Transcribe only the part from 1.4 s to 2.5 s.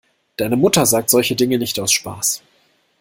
nicht aus Spaß.